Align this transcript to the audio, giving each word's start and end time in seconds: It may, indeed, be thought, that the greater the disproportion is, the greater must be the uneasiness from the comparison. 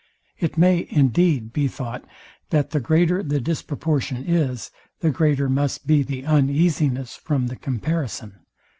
It 0.39 0.57
may, 0.57 0.87
indeed, 0.89 1.53
be 1.53 1.67
thought, 1.67 2.03
that 2.49 2.71
the 2.71 2.79
greater 2.79 3.21
the 3.21 3.39
disproportion 3.39 4.25
is, 4.27 4.71
the 5.01 5.11
greater 5.11 5.47
must 5.47 5.85
be 5.85 6.01
the 6.01 6.25
uneasiness 6.25 7.15
from 7.17 7.45
the 7.49 7.55
comparison. 7.55 8.39